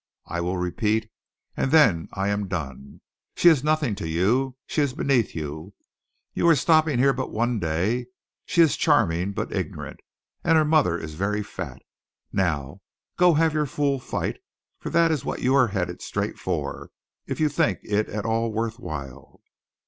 [0.25, 1.11] I will repeat
[1.55, 3.01] and then I am done
[3.35, 5.75] she is nothing to you, she is beneath you,
[6.33, 8.07] you are stopping here but one day,
[8.43, 9.99] she is charming but ignorant
[10.43, 11.83] and her mother is very fat.
[12.33, 12.81] Now
[13.15, 14.39] go have your fool fight
[14.79, 16.89] for that is what you are headed straight for
[17.27, 19.39] if you think it at all worth while."